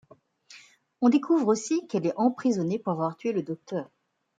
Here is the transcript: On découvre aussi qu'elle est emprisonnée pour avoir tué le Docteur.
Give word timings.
On 1.01 1.09
découvre 1.09 1.47
aussi 1.49 1.85
qu'elle 1.85 2.07
est 2.07 2.15
emprisonnée 2.17 2.79
pour 2.79 2.91
avoir 2.93 3.15
tué 3.17 3.33
le 3.33 3.43
Docteur. 3.43 3.87